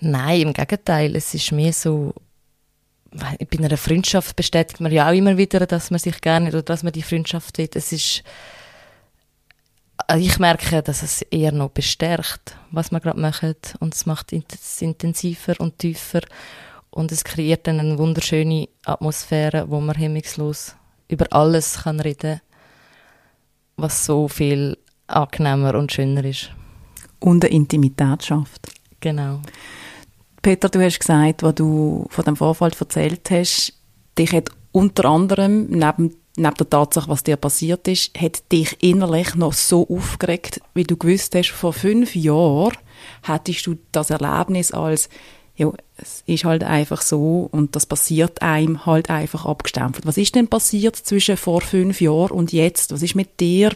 Nein, 0.00 0.42
im 0.42 0.52
Gegenteil. 0.52 1.16
Es 1.16 1.32
ist 1.32 1.52
mehr 1.52 1.72
so, 1.72 2.12
bei 3.14 3.58
einer 3.58 3.76
Freundschaft 3.76 4.36
bestätigt 4.36 4.80
man 4.80 4.92
ja 4.92 5.08
auch 5.08 5.14
immer 5.14 5.36
wieder, 5.36 5.66
dass 5.66 5.90
man 5.90 6.00
sich 6.00 6.20
gerne 6.20 6.48
oder 6.48 6.62
dass 6.62 6.82
man 6.82 6.92
die 6.92 7.02
Freundschaft 7.02 7.58
will. 7.58 7.70
Es 7.74 7.92
ist, 7.92 8.22
ich 10.16 10.38
merke, 10.38 10.82
dass 10.82 11.02
es 11.02 11.22
eher 11.22 11.52
noch 11.52 11.70
bestärkt, 11.70 12.56
was 12.70 12.90
man 12.90 13.00
gerade 13.00 13.20
macht. 13.20 13.76
Und 13.78 13.94
es 13.94 14.06
macht 14.06 14.32
es 14.32 14.82
intensiver 14.82 15.54
und 15.58 15.78
tiefer. 15.78 16.22
Und 16.90 17.12
es 17.12 17.24
kreiert 17.24 17.66
dann 17.66 17.80
eine 17.80 17.98
wunderschöne 17.98 18.68
Atmosphäre, 18.84 19.68
wo 19.68 19.80
man 19.80 19.96
hemmungslos 19.96 20.76
über 21.08 21.26
alles 21.30 21.82
kann 21.82 22.00
reden 22.00 22.40
was 23.76 24.04
so 24.04 24.28
viel 24.28 24.76
angenehmer 25.06 25.74
und 25.74 25.92
schöner 25.92 26.24
ist. 26.24 26.50
Und 27.20 27.44
eine 27.44 27.54
Intimität 27.54 28.24
schafft. 28.24 28.68
Genau. 29.00 29.40
Peter, 30.44 30.68
du 30.68 30.84
hast 30.84 31.00
gesagt, 31.00 31.42
was 31.42 31.54
du 31.54 32.04
von 32.10 32.24
dem 32.26 32.36
Vorfall 32.36 32.70
erzählt 32.78 33.30
hast, 33.30 33.72
dich 34.18 34.30
hat 34.32 34.50
unter 34.72 35.06
anderem 35.06 35.70
neben, 35.70 36.16
neben 36.36 36.54
der 36.54 36.68
Tatsache, 36.68 37.08
was 37.08 37.24
dir 37.24 37.36
passiert 37.36 37.88
ist, 37.88 38.10
hat 38.14 38.52
dich 38.52 38.76
innerlich 38.82 39.36
noch 39.36 39.54
so 39.54 39.88
aufgeregt, 39.88 40.60
wie 40.74 40.84
du 40.84 40.98
gewusst 40.98 41.34
hast, 41.34 41.48
vor 41.48 41.72
fünf 41.72 42.14
Jahren 42.14 42.76
hättest 43.22 43.66
du 43.66 43.76
das 43.90 44.10
Erlebnis 44.10 44.70
als 44.70 45.08
ja, 45.56 45.72
es 45.96 46.22
ist 46.26 46.44
halt 46.44 46.62
einfach 46.62 47.00
so 47.00 47.48
und 47.50 47.74
das 47.74 47.86
passiert 47.86 48.42
einem 48.42 48.84
halt 48.84 49.08
einfach 49.08 49.46
abgestempelt. 49.46 50.04
Was 50.04 50.18
ist 50.18 50.34
denn 50.34 50.48
passiert 50.48 50.96
zwischen 50.96 51.38
vor 51.38 51.62
fünf 51.62 52.02
Jahren 52.02 52.32
und 52.32 52.52
jetzt? 52.52 52.92
Was 52.92 53.02
ist 53.02 53.14
mit 53.14 53.40
dir 53.40 53.74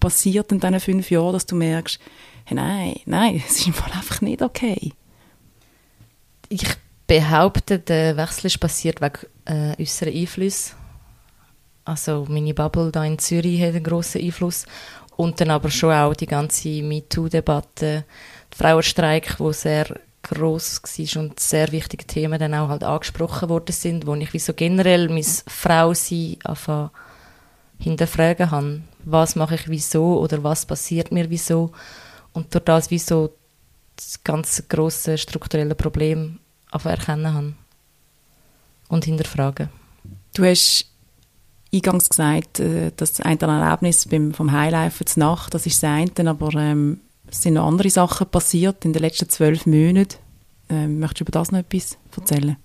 passiert 0.00 0.52
in 0.52 0.60
diesen 0.60 0.80
fünf 0.80 1.10
Jahren, 1.10 1.34
dass 1.34 1.44
du 1.44 1.54
merkst, 1.54 2.00
hey, 2.46 2.54
nein, 2.56 3.00
nein, 3.04 3.42
es 3.46 3.58
ist 3.58 3.66
einfach 3.66 4.22
nicht 4.22 4.40
okay? 4.40 4.92
Ich 6.48 6.66
behaupte, 7.06 7.78
der 7.78 8.16
Wechsel 8.16 8.46
ist 8.46 8.60
passiert 8.60 9.00
wegen 9.00 9.18
äh, 9.44 9.80
äußeren 9.80 10.14
Einflüssen. 10.14 10.76
Also 11.84 12.26
meine 12.28 12.54
Bubble 12.54 12.92
da 12.92 13.04
in 13.04 13.18
Zürich 13.18 13.62
hat 13.62 13.74
einen 13.74 13.82
grossen 13.82 14.22
Einfluss. 14.22 14.66
Und 15.16 15.40
dann 15.40 15.50
aber 15.50 15.70
schon 15.70 15.92
auch 15.92 16.14
die 16.14 16.26
ganze 16.26 16.82
MeToo-Debatte, 16.82 18.04
der 18.52 18.56
Frauenstreik, 18.56 19.40
wo 19.40 19.52
sehr 19.52 19.98
groß 20.22 20.82
war 20.82 21.22
und 21.22 21.40
sehr 21.40 21.72
wichtige 21.72 22.06
Themen 22.06 22.38
dann 22.38 22.54
auch 22.54 22.68
halt 22.68 22.84
angesprochen 22.84 23.48
worden 23.48 23.72
sind, 23.72 24.06
wo 24.06 24.14
ich 24.14 24.32
wie 24.32 24.38
so 24.38 24.52
generell 24.52 25.08
mein 25.08 25.24
Frausein 25.24 26.36
einfach 26.44 26.90
hinterfragen 27.78 28.50
habe. 28.50 28.82
Was 29.04 29.36
mache 29.36 29.54
ich 29.54 29.68
wieso 29.68 30.20
oder 30.20 30.42
was 30.44 30.66
passiert 30.66 31.10
mir 31.10 31.30
wieso? 31.30 31.72
Und 32.32 32.54
durch 32.54 32.64
das 32.64 32.90
wie 32.90 32.98
so 32.98 33.34
das 33.98 34.24
ganze 34.24 34.62
grosse 34.64 35.18
strukturelle 35.18 35.74
Problem 35.74 36.38
erkennen 36.70 37.34
habe 37.34 37.54
und 38.88 39.04
hinterfragen. 39.04 39.68
Du 40.34 40.44
hast 40.44 40.86
eingangs 41.74 42.08
gesagt, 42.08 42.60
äh, 42.60 42.92
das 42.96 43.20
eine 43.20 43.40
Erlebnis 43.40 44.06
beim, 44.06 44.32
vom 44.32 44.52
Highlife 44.52 45.04
zur 45.04 45.20
Nacht, 45.20 45.52
das 45.54 45.66
ist 45.66 45.82
das 45.82 45.90
eine, 45.90 46.30
aber 46.30 46.54
ähm, 46.54 47.00
es 47.26 47.42
sind 47.42 47.54
noch 47.54 47.66
andere 47.66 47.90
Sachen 47.90 48.28
passiert 48.28 48.84
in 48.84 48.92
den 48.92 49.02
letzten 49.02 49.28
zwölf 49.28 49.66
Monaten. 49.66 50.16
Ähm, 50.70 51.00
möchtest 51.00 51.20
du 51.20 51.24
über 51.24 51.32
das 51.32 51.50
noch 51.50 51.58
etwas 51.58 51.98
erzählen? 52.16 52.56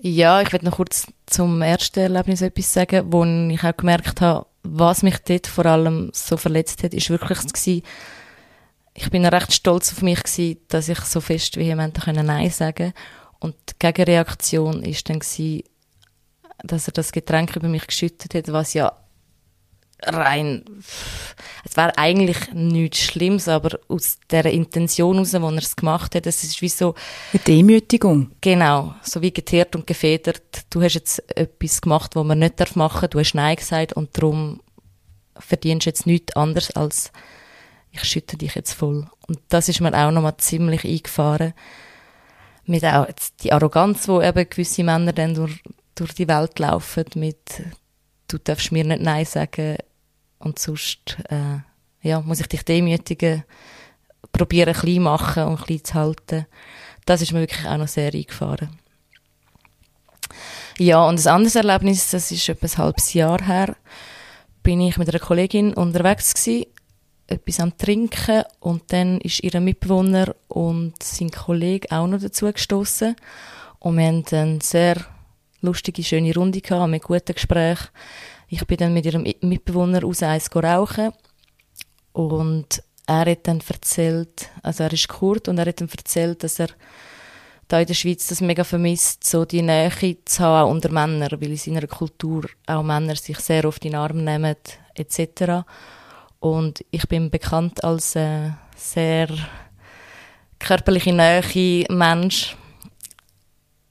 Ja, 0.00 0.40
ich 0.42 0.52
werde 0.52 0.64
noch 0.64 0.76
kurz 0.76 1.06
zum 1.26 1.62
ersten 1.62 2.00
Erlebnis 2.00 2.42
etwas 2.42 2.72
sagen, 2.72 3.12
wo 3.12 3.24
ich 3.24 3.62
auch 3.62 3.76
gemerkt 3.76 4.20
habe, 4.20 4.46
was 4.62 5.02
mich 5.02 5.18
dort 5.18 5.46
vor 5.46 5.66
allem 5.66 6.10
so 6.12 6.36
verletzt 6.36 6.82
hat, 6.82 6.94
ist 6.94 7.10
wirklich 7.10 7.38
gewesen, 7.38 7.82
ich 8.94 9.10
bin 9.10 9.24
recht 9.24 9.52
stolz 9.52 9.92
auf 9.92 10.02
mich 10.02 10.22
gewesen, 10.22 10.58
dass 10.68 10.88
ich 10.88 11.00
so 11.00 11.20
fest 11.20 11.56
vehement 11.56 11.98
Nein 12.06 12.50
sagen 12.50 12.92
Und 13.40 13.54
die 13.68 13.74
Gegenreaktion 13.78 14.82
ist 14.84 15.08
dann 15.08 15.20
gewesen, 15.20 15.62
dass 16.62 16.88
er 16.88 16.92
das 16.92 17.12
Getränk 17.12 17.56
über 17.56 17.68
mich 17.68 17.86
geschüttet 17.86 18.34
hat, 18.34 18.52
was 18.52 18.74
ja 18.74 18.92
rein, 20.04 20.64
es 21.64 21.76
war 21.76 21.96
eigentlich 21.96 22.52
nichts 22.52 23.00
Schlimmes, 23.00 23.48
aber 23.48 23.78
aus 23.88 24.18
der 24.30 24.46
Intention 24.46 25.14
heraus, 25.14 25.32
wo 25.34 25.48
er 25.48 25.58
es 25.58 25.76
gemacht 25.76 26.14
hat, 26.14 26.26
es 26.26 26.42
ist 26.42 26.60
wie 26.60 26.68
so... 26.68 26.94
Eine 27.32 27.42
Demütigung. 27.42 28.32
Genau, 28.40 28.94
so 29.02 29.22
wie 29.22 29.32
geteert 29.32 29.76
und 29.76 29.86
gefedert. 29.86 30.42
Du 30.70 30.82
hast 30.82 30.94
jetzt 30.94 31.36
etwas 31.36 31.80
gemacht, 31.80 32.16
was 32.16 32.24
man 32.24 32.40
nicht 32.40 32.76
machen 32.76 33.00
darf, 33.02 33.10
du 33.10 33.20
hast 33.20 33.34
Nein 33.34 33.56
gesagt 33.56 33.92
und 33.92 34.16
darum 34.16 34.60
verdienst 35.38 35.86
du 35.86 35.90
jetzt 35.90 36.06
nichts 36.06 36.36
anderes 36.36 36.72
als 36.72 37.12
ich 37.92 38.04
schütte 38.04 38.36
dich 38.36 38.54
jetzt 38.54 38.72
voll. 38.72 39.06
Und 39.28 39.38
das 39.48 39.68
ist 39.68 39.80
mir 39.80 39.94
auch 39.94 40.10
nochmal 40.10 40.36
ziemlich 40.38 40.84
eingefahren. 40.84 41.52
Mit 42.64 42.84
auch 42.84 43.06
die 43.42 43.52
Arroganz, 43.52 44.08
wo 44.08 44.20
eben 44.20 44.48
gewisse 44.48 44.82
Männer 44.82 45.12
dann 45.12 45.34
durch, 45.34 45.62
durch 45.94 46.14
die 46.14 46.28
Welt 46.28 46.58
laufen, 46.58 47.04
mit 47.14 47.62
du 48.28 48.38
darfst 48.38 48.72
mir 48.72 48.84
nicht 48.84 49.02
Nein 49.02 49.24
sagen, 49.24 49.76
und 50.38 50.58
sonst 50.58 51.18
äh, 51.28 51.58
ja, 52.02 52.20
muss 52.20 52.40
ich 52.40 52.48
dich 52.48 52.64
demütigen, 52.64 53.44
probieren 54.32 54.74
klein 54.74 55.02
machen 55.02 55.44
und 55.44 55.62
klein 55.62 55.84
zu 55.84 55.94
halten. 55.94 56.46
Das 57.04 57.20
ist 57.20 57.32
mir 57.32 57.40
wirklich 57.40 57.66
auch 57.66 57.76
noch 57.76 57.88
sehr 57.88 58.12
eingefahren. 58.12 58.70
Ja, 60.78 61.06
und 61.06 61.20
ein 61.20 61.28
anderes 61.28 61.54
Erlebnis, 61.54 62.10
das 62.10 62.30
ist 62.32 62.48
etwa 62.48 62.66
ein 62.66 62.78
halbes 62.78 63.12
Jahr 63.12 63.44
her, 63.44 63.76
bin 64.62 64.80
ich 64.80 64.96
mit 64.96 65.08
einer 65.08 65.18
Kollegin 65.18 65.74
unterwegs 65.74 66.34
gewesen, 66.34 66.66
etwas 67.26 67.60
am 67.60 67.76
Trinken 67.76 68.44
und 68.60 68.92
dann 68.92 69.20
ist 69.20 69.42
ihr 69.42 69.58
Mitbewohner 69.60 70.34
und 70.48 71.02
sein 71.02 71.30
Kollege 71.30 71.90
auch 71.90 72.06
noch 72.06 72.20
dazu 72.20 72.52
gestoßen 72.52 73.16
und 73.78 73.96
wir 73.96 74.06
haben 74.06 74.24
eine 74.30 74.58
sehr 74.62 74.96
lustige, 75.60 76.02
schöne 76.02 76.34
Runde 76.34 76.60
gehabt, 76.60 76.90
mit 76.90 77.02
guten 77.02 77.34
Gesprächen. 77.34 77.88
Ich 78.48 78.66
bin 78.66 78.76
dann 78.76 78.92
mit 78.92 79.06
ihrem 79.06 79.22
Mitbewohner 79.40 80.04
aus 80.04 80.22
eins 80.22 80.54
rauchen 80.54 81.12
und 82.12 82.82
er 83.06 83.30
hat 83.30 83.46
dann 83.46 83.62
erzählt, 83.66 84.50
also 84.62 84.84
er 84.84 84.92
ist 84.92 85.08
Kurd 85.08 85.48
und 85.48 85.58
er 85.58 85.66
hat 85.66 85.80
dann 85.80 85.88
erzählt, 85.88 86.42
dass 86.44 86.58
er 86.58 86.68
da 87.68 87.80
in 87.80 87.86
der 87.86 87.94
Schweiz 87.94 88.26
das 88.26 88.40
mega 88.40 88.64
vermisst, 88.64 89.24
so 89.24 89.44
die 89.44 89.62
Nähe 89.62 89.90
zu 90.24 90.42
haben 90.42 90.70
unter 90.70 90.90
Männern, 90.90 91.40
weil 91.40 91.50
in 91.50 91.56
seiner 91.56 91.86
Kultur 91.86 92.44
auch 92.66 92.82
Männer 92.82 93.16
sich 93.16 93.38
sehr 93.38 93.64
oft 93.64 93.84
in 93.84 93.92
den 93.92 94.00
Arm 94.00 94.22
nehmen, 94.24 94.56
etc. 94.94 95.64
Und 96.42 96.84
ich 96.90 97.06
bin 97.06 97.30
bekannt 97.30 97.84
als 97.84 98.16
äh, 98.16 98.50
sehr 98.76 99.28
körperliche 100.58 101.12
Nähe 101.12 101.86
Mensch 101.88 102.56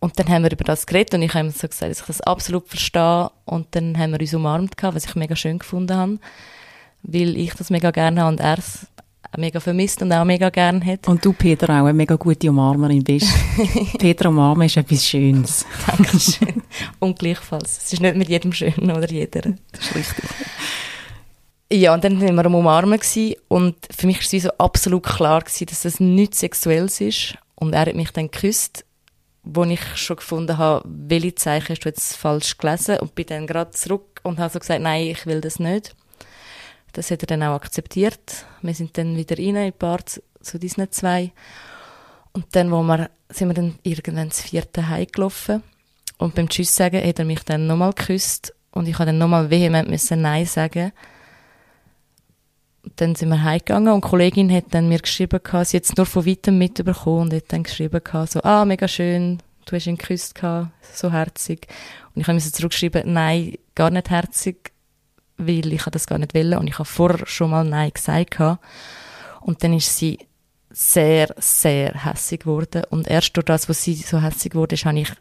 und 0.02 0.18
dann 0.20 0.28
haben 0.28 0.44
wir 0.44 0.52
über 0.52 0.64
das 0.66 0.86
geredet 0.86 1.14
und 1.14 1.22
ich 1.22 1.34
habe 1.34 1.48
ihm 1.48 1.52
so 1.52 1.68
gesagt, 1.68 1.92
dass 1.92 2.02
ich 2.02 2.08
das 2.08 2.22
absolut 2.22 2.68
verstehe. 2.68 3.30
Und 3.46 3.68
dann 3.72 3.98
haben 3.98 4.12
wir 4.12 4.20
uns 4.20 4.34
umarmt, 4.34 4.76
gehabt, 4.76 4.96
was 4.96 5.06
ich 5.06 5.16
mega 5.16 5.36
schön 5.36 5.60
gefunden 5.60 5.96
habe, 5.96 6.20
weil 7.04 7.38
ich 7.38 7.54
das 7.54 7.70
mega 7.70 7.92
gerne 7.92 8.20
habe 8.20 8.34
und 8.34 8.42
er 8.42 8.58
es 8.58 8.88
mega 9.38 9.62
vermisst 9.62 10.02
und 10.02 10.12
auch 10.12 10.26
mega 10.26 10.50
gerne 10.50 10.84
hat. 10.84 11.08
Und 11.08 11.24
du, 11.24 11.32
Peter, 11.32 11.70
auch 11.70 11.86
eine 11.86 11.94
mega 11.94 12.16
gute 12.16 12.50
Umarmerin 12.50 13.04
bist. 13.04 13.32
Peter 13.98 14.28
umarmen 14.28 14.66
ist 14.66 14.76
etwas 14.76 15.08
Schönes. 15.08 15.66
Dankeschön. 15.88 16.64
und 17.00 17.18
gleichfalls. 17.18 17.78
Es 17.86 17.94
ist 17.94 18.02
nicht 18.02 18.18
mit 18.18 18.28
jedem 18.28 18.52
schön 18.52 18.92
oder 18.92 19.10
jeder. 19.10 19.54
Das 19.72 19.86
ist 19.86 19.96
richtig. 19.96 20.26
Ja, 21.72 21.94
und 21.94 22.04
dann 22.04 22.20
waren 22.22 22.36
wir 22.36 22.46
am 22.46 22.56
Umarmen 22.56 23.00
und 23.48 23.76
für 23.96 24.08
mich 24.08 24.18
war 24.18 24.38
es 24.38 24.44
so 24.44 24.50
absolut 24.58 25.04
klar 25.04 25.42
gewesen, 25.42 25.68
dass 25.68 25.84
das 25.84 26.00
nichts 26.00 26.40
Sexuelles 26.40 27.00
ist. 27.00 27.38
Und 27.56 27.74
er 27.74 27.86
hat 27.86 27.96
mich 27.96 28.12
dann 28.12 28.30
geküsst 28.30 28.84
wo 29.44 29.64
ich 29.64 29.82
schon 29.96 30.18
gefunden 30.18 30.58
habe, 30.58 30.88
welche 30.88 31.36
Zeichen 31.36 31.70
hast 31.70 31.82
du 31.82 31.90
jetzt 31.90 32.16
falsch 32.16 32.58
gelesen 32.58 33.00
und 33.00 33.16
bin 33.16 33.26
dann 33.26 33.48
gerade 33.48 33.72
zurück 33.72 34.22
und 34.24 34.40
habe 34.40 34.54
so 34.54 34.60
gesagt, 34.60 34.82
nein, 34.82 35.08
ich 35.08 35.26
will 35.26 35.42
das 35.42 35.60
nicht. 35.60 35.96
Das 36.94 37.10
hat 37.10 37.24
er 37.24 37.28
dann 37.28 37.44
auch 37.44 37.56
akzeptiert. 37.56 38.46
Wir 38.62 38.74
sind 38.74 38.98
dann 38.98 39.16
wieder 39.16 39.38
rein 39.38 39.56
in 39.56 39.74
Bar 39.78 40.06
zu, 40.06 40.22
zu 40.42 40.60
diesen 40.60 40.92
zwei. 40.92 41.32
Und 42.34 42.46
dann, 42.52 42.72
wo 42.72 42.84
wir, 42.84 43.10
sind 43.30 43.48
wir 43.48 43.54
dann 43.54 43.80
irgendwann 43.84 44.26
ins 44.26 44.42
vierte 44.42 44.90
Heim 44.90 45.08
gelaufen. 45.12 45.64
Und 46.18 46.36
beim 46.36 46.50
Tschüss 46.50 46.76
sagen 46.76 47.04
hat 47.04 47.20
er 47.20 47.26
mich 47.26 47.44
dann 47.44 47.66
nochmal 47.66 47.94
geküsst. 47.94 48.54
Und 48.72 48.88
ich 48.88 48.96
habe 48.96 49.08
dann 49.08 49.18
nochmal 49.18 49.50
vehement 49.50 49.90
müssen 49.90 50.22
Nein 50.22 50.46
sagen 50.46 50.92
dann 52.96 53.16
sind 53.16 53.30
wir 53.30 53.44
heimgegangen 53.44 53.94
und 53.94 54.04
die 54.04 54.10
Kollegin 54.10 54.52
hat 54.52 54.66
dann 54.72 54.90
mir 54.90 55.00
geschrieben, 55.00 55.40
sie 55.64 55.78
jetzt 55.78 55.98
nur 55.98 56.06
von 56.06 56.26
weitem 56.26 56.58
mitbekommen 56.58 57.22
und 57.22 57.34
hat 57.34 57.46
dann 57.50 57.64
geschrieben, 57.64 58.02
so, 58.28 58.42
ah, 58.42 58.66
mega 58.66 58.88
schön, 58.88 59.40
du 59.66 59.76
hast 59.76 59.88
ihn 59.88 59.98
geküsst, 59.98 60.40
so 60.94 61.12
herzig. 61.12 61.68
Und 62.16 62.22
ich 62.22 62.28
habe 62.28 62.36
mir 62.36 62.42
zurückgeschrieben, 62.42 63.14
nein, 63.14 63.56
gar 63.76 63.90
nicht 63.90 64.10
herzig, 64.10 64.72
weil 65.38 65.72
ich 65.74 65.84
das 65.84 66.08
gar 66.08 66.18
nicht 66.18 66.34
wollen 66.34 66.58
und 66.58 66.68
ich 66.68 66.80
habe 66.80 66.86
vorher 66.86 67.26
schon 67.26 67.52
mal 67.52 67.64
Nein 67.64 67.92
gesagt. 67.94 68.40
Und 69.42 69.64
dann 69.64 69.74
ist 69.74 69.98
sie 69.98 70.20
sehr, 70.70 71.34
sehr 71.38 72.06
hässig 72.06 72.42
geworden 72.42 72.84
und 72.90 73.08
erst 73.08 73.36
durch 73.36 73.46
das, 73.46 73.68
was 73.68 73.84
sie 73.84 73.96
so 73.96 74.22
hässig 74.22 74.56
wurde, 74.56 74.76
habe 74.76 75.00
ich 75.00 75.12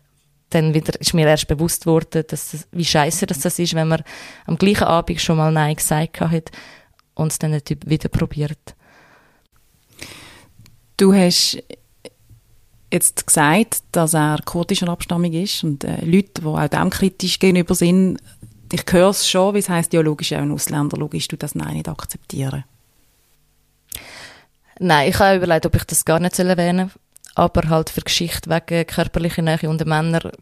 dann 0.51 0.75
wieder 0.75 1.01
ist 1.01 1.15
mir 1.15 1.29
erst 1.29 1.47
bewusst 1.47 1.87
worden, 1.87 2.25
dass 2.27 2.51
das, 2.51 2.69
wie 2.73 2.85
scheiße 2.85 3.27
das 3.27 3.45
ist, 3.59 3.75
wenn 3.75 3.87
man 3.87 4.03
am 4.47 4.59
gleichen 4.59 4.85
Abend 4.85 5.21
schon 5.21 5.37
mal 5.37 5.53
Nein 5.53 5.77
gesagt 5.77 6.21
hat 6.21 6.51
und 7.21 7.33
es 7.33 7.39
dann 7.39 7.53
nicht 7.53 7.89
wieder 7.89 8.09
probiert. 8.09 8.75
Du 10.97 11.15
hast 11.15 11.63
jetzt 12.93 13.27
gesagt, 13.27 13.83
dass 13.93 14.15
er 14.15 14.39
kurdischer 14.45 14.89
Abstammung 14.89 15.33
ist 15.33 15.63
und 15.63 15.85
äh, 15.85 16.05
Leute, 16.05 16.43
die 16.43 16.47
auch 16.47 16.69
dem 16.69 16.91
kritisch 16.91 17.39
gegenüber 17.39 17.75
sind, 17.75 18.19
ich 18.73 18.85
höre 18.91 19.11
es 19.11 19.29
schon, 19.29 19.55
wie 19.55 19.59
es 19.59 19.69
heisst, 19.69 19.93
ja, 19.93 20.01
logisch, 20.01 20.33
auch 20.33 20.39
ein 20.39 20.53
Ausländer, 20.53 20.97
logisch, 20.97 21.29
du 21.29 21.37
das 21.37 21.55
Nein 21.55 21.75
nicht 21.75 21.89
akzeptieren. 21.89 22.65
Nein, 24.79 25.11
ich 25.11 25.19
habe 25.19 25.37
überlegt, 25.37 25.67
ob 25.67 25.75
ich 25.75 25.85
das 25.85 26.05
gar 26.05 26.21
nicht 26.21 26.39
erwähnen 26.39 26.89
soll, 26.89 27.01
aber 27.35 27.69
halt 27.69 27.91
für 27.91 28.01
Geschichte 28.01 28.49
wegen 28.49 28.87
körperlicher 28.87 29.43
Nähe 29.43 29.69
unter 29.69 29.87
Männern, 29.87 30.33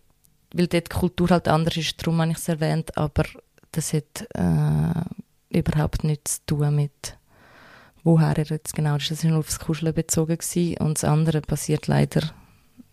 weil 0.53 0.67
dort 0.67 0.93
die 0.93 0.97
Kultur 0.97 1.31
halt 1.31 1.49
anders 1.49 1.77
ist, 1.77 2.01
darum 2.01 2.21
habe 2.21 2.33
ich 2.33 2.39
es 2.39 2.49
erwähnt, 2.49 2.97
aber 2.97 3.25
das 3.73 3.93
hat 3.93 4.27
äh, 4.35 5.28
überhaupt 5.51 6.05
nichts 6.05 6.41
zu 6.47 6.57
tun 6.57 6.75
mit 6.75 7.19
woher 8.05 8.37
er 8.37 8.45
jetzt 8.45 8.75
genau 8.75 8.97
ist. 8.97 9.11
Das 9.11 9.25
war 9.25 9.31
nur 9.31 9.41
aufs 9.41 9.59
Kuscheln 9.59 9.95
bezogen 9.95 10.39
gewesen, 10.39 10.79
und 10.79 10.97
das 10.97 11.05
andere 11.05 11.41
passiert 11.41 11.87
leider 11.87 12.23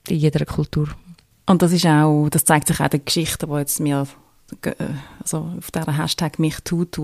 in 0.08 0.18
jeder 0.18 0.46
Kultur. 0.46 0.90
Und 1.46 1.62
das 1.62 1.72
ist 1.72 1.86
auch, 1.86 2.28
das 2.30 2.44
zeigt 2.44 2.68
sich 2.68 2.80
auch 2.80 2.86
in 2.86 2.92
der 2.92 3.00
Geschichte, 3.00 3.48
die 3.48 3.54
jetzt 3.54 3.80
mir 3.80 4.08
also 5.22 5.52
auf 5.58 5.72
dieser 5.72 5.98
Hashtag 5.98 6.38
mich 6.38 6.58
tut, 6.64 7.00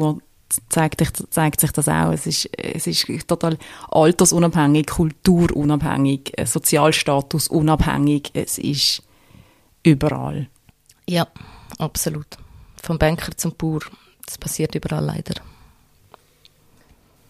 zeigt, 0.70 1.02
zeigt 1.32 1.60
sich 1.60 1.72
das 1.72 1.88
auch. 1.88 2.12
Es 2.12 2.28
ist, 2.28 2.50
es 2.58 2.86
ist 2.86 3.28
total 3.28 3.58
altersunabhängig, 3.90 4.88
kulturunabhängig, 4.88 6.34
Sozialstatus 6.44 7.48
unabhängig. 7.48 8.32
Es 8.34 8.58
ist 8.58 9.04
überall. 9.84 10.50
Ja, 11.08 11.28
absolut. 11.78 12.38
Vom 12.82 12.98
Banker 12.98 13.36
zum 13.38 13.56
Bauer. 13.56 13.82
Das 14.32 14.38
passiert 14.38 14.74
überall 14.76 15.04
leider. 15.04 15.34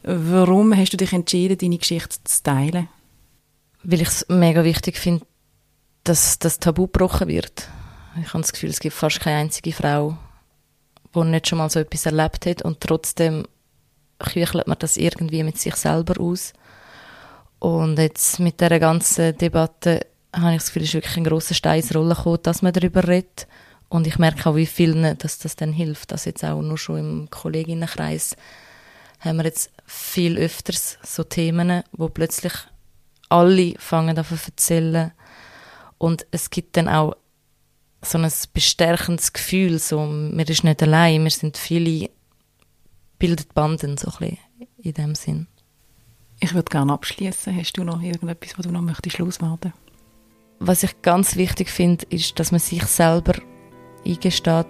Warum 0.03 0.77
hast 0.77 0.93
du 0.93 0.97
dich 0.97 1.13
entschieden, 1.13 1.57
deine 1.57 1.79
Geschichte 1.79 2.23
zu 2.23 2.43
teilen? 2.43 2.89
Weil 3.81 4.01
ich 4.03 4.07
es 4.07 4.25
mega 4.29 4.63
wichtig 4.63 4.97
finde, 4.99 5.25
dass 6.03 6.37
das 6.37 6.59
Tabu 6.59 6.83
gebrochen 6.83 7.27
wird. 7.27 7.67
Ich 8.21 8.27
habe 8.27 8.41
das 8.41 8.53
Gefühl, 8.53 8.69
es 8.69 8.79
gibt 8.79 8.93
fast 8.93 9.19
keine 9.19 9.37
einzige 9.39 9.73
Frau, 9.73 10.15
die 11.15 11.23
nicht 11.23 11.47
schon 11.47 11.57
mal 11.57 11.71
so 11.71 11.79
etwas 11.79 12.05
erlebt 12.05 12.45
hat 12.45 12.61
und 12.61 12.81
trotzdem 12.81 13.47
küchelt 14.19 14.67
man 14.67 14.77
das 14.77 14.95
irgendwie 14.95 15.41
mit 15.41 15.57
sich 15.57 15.75
selber 15.77 16.21
aus. 16.21 16.53
Und 17.57 17.97
jetzt 17.97 18.39
mit 18.39 18.61
dieser 18.61 18.79
ganzen 18.79 19.35
Debatte 19.39 20.05
habe 20.35 20.51
ich 20.51 20.59
das 20.59 20.67
Gefühl, 20.67 20.83
es 20.83 20.89
ist 20.89 20.93
wirklich 20.93 21.17
ein 21.17 21.23
grosser 21.23 21.55
Stein 21.55 21.81
ins 21.81 21.95
Rollen 21.95 22.15
gekommen, 22.15 22.43
dass 22.43 22.61
man 22.61 22.73
darüber 22.73 23.07
redet. 23.07 23.47
Und 23.91 24.07
ich 24.07 24.17
merke 24.17 24.49
auch, 24.49 24.55
wie 24.55 24.65
vielen 24.65 25.17
dass 25.17 25.37
das 25.39 25.57
dann 25.57 25.73
hilft. 25.73 26.13
Dass 26.13 26.23
jetzt 26.23 26.45
auch 26.45 26.61
nur 26.61 26.77
schon 26.77 26.97
im 26.97 27.29
Kolleginnenkreis 27.29 28.37
haben 29.19 29.35
wir 29.35 29.43
jetzt 29.43 29.69
viel 29.85 30.37
öfters 30.37 30.97
so 31.03 31.25
Themen, 31.25 31.83
wo 31.91 32.07
plötzlich 32.07 32.53
alle 33.27 33.73
fangen 33.79 34.17
an 34.17 34.23
zu 34.23 34.35
erzählen. 34.45 35.11
Und 35.97 36.25
es 36.31 36.49
gibt 36.49 36.77
dann 36.77 36.87
auch 36.87 37.17
so 38.01 38.17
ein 38.17 38.31
bestärkendes 38.53 39.33
Gefühl, 39.33 39.77
so, 39.77 40.05
man 40.05 40.39
ist 40.39 40.63
nicht 40.63 40.81
allein, 40.81 41.25
wir 41.25 41.29
sind 41.29 41.57
viele, 41.57 42.09
bildet 43.19 43.53
Banden, 43.53 43.97
so 43.97 44.07
ein 44.07 44.17
bisschen 44.19 44.37
in 44.77 44.93
dem 44.93 45.15
Sinn. 45.15 45.47
Ich 46.39 46.53
würde 46.53 46.69
gerne 46.69 46.93
abschließen. 46.93 47.53
Hast 47.57 47.73
du 47.73 47.83
noch 47.83 48.01
irgendetwas, 48.01 48.57
was 48.57 48.65
du 48.65 48.71
noch 48.71 48.81
möchtest 48.81 49.17
loswerden? 49.17 49.73
Was 50.59 50.81
ich 50.81 51.01
ganz 51.01 51.35
wichtig 51.35 51.69
finde, 51.69 52.05
ist, 52.09 52.39
dass 52.39 52.51
man 52.51 52.61
sich 52.61 52.83
selber 52.83 53.33
eingesteht, 54.05 54.67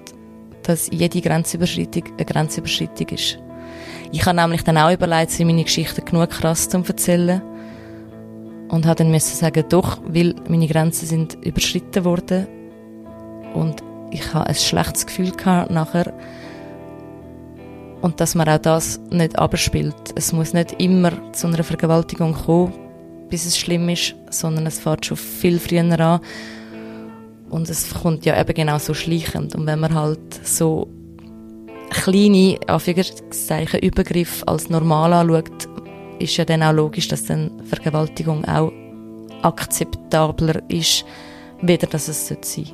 dass 0.63 0.89
jede 0.91 1.21
Grenzüberschreitung 1.21 2.03
eine 2.17 2.25
Grenzüberschreitung 2.25 3.09
ist. 3.09 3.39
Ich 4.11 4.25
habe 4.25 4.35
nämlich 4.35 4.63
dann 4.63 4.77
auch 4.77 4.91
überlegt, 4.91 5.31
sind 5.31 5.47
meine 5.47 5.63
Geschichten 5.63 6.03
genug 6.05 6.29
krass 6.29 6.69
zu 6.69 6.77
erzählen. 6.77 7.41
Und 8.67 8.85
habe 8.85 8.95
dann 8.95 9.11
müssen 9.11 9.35
sagen, 9.35 9.65
doch, 9.69 9.99
weil 10.05 10.35
meine 10.47 10.67
Grenzen 10.67 11.05
sind 11.05 11.37
überschritten 11.45 12.05
worden. 12.05 12.47
Und 13.53 13.83
ich 14.11 14.33
habe 14.33 14.47
ein 14.47 14.55
schlechtes 14.55 15.05
Gefühl 15.05 15.31
gehabt 15.31 15.71
nachher. 15.71 16.13
Und 18.01 18.19
dass 18.19 18.35
man 18.35 18.49
auch 18.49 18.57
das 18.57 18.99
nicht 19.09 19.37
abspielt. 19.37 19.95
Es 20.15 20.33
muss 20.33 20.53
nicht 20.53 20.81
immer 20.81 21.11
zu 21.33 21.47
einer 21.47 21.63
Vergewaltigung 21.63 22.33
kommen, 22.33 22.73
bis 23.29 23.45
es 23.45 23.57
schlimm 23.57 23.87
ist, 23.89 24.15
sondern 24.29 24.65
es 24.65 24.79
fährt 24.79 25.05
schon 25.05 25.17
viel 25.17 25.59
früher 25.59 25.99
an. 25.99 26.21
Und 27.51 27.69
es 27.69 27.93
kommt 27.93 28.25
ja 28.25 28.39
eben 28.39 28.53
genau 28.53 28.79
so 28.79 28.93
schleichend. 28.93 29.55
Und 29.55 29.65
wenn 29.65 29.79
man 29.79 29.93
halt 29.93 30.47
so 30.47 30.87
kleine, 31.89 32.57
Anführungszeichen, 32.65 33.81
Übergriff 33.81 34.41
als 34.47 34.69
normal 34.69 35.11
anschaut, 35.11 35.67
ist 36.19 36.37
ja 36.37 36.45
dann 36.45 36.63
auch 36.63 36.71
logisch, 36.71 37.09
dass 37.09 37.25
dann 37.25 37.51
Vergewaltigung 37.65 38.45
auch 38.45 38.71
akzeptabler 39.41 40.61
ist, 40.69 41.03
weder 41.61 41.87
dass 41.87 42.07
es 42.07 42.27
sein 42.27 42.37
sollte. 42.41 42.71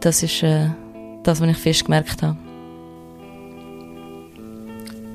Das 0.00 0.22
ist 0.22 0.42
äh, 0.44 0.68
das, 1.24 1.40
was 1.40 1.48
ich 1.48 1.56
fest 1.56 1.84
gemerkt 1.84 2.22
habe. 2.22 2.36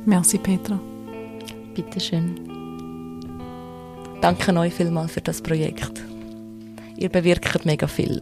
Merci, 0.06 0.38
Petra. 0.38 0.80
Bitteschön. 1.74 2.36
Danke 4.22 4.56
euch 4.58 4.74
vielmals 4.74 5.14
für 5.14 5.22
das 5.22 5.42
Projekt. 5.42 6.15
Ihr 6.96 7.10
bewirkt 7.10 7.66
mega 7.66 7.88
viel. 7.88 8.22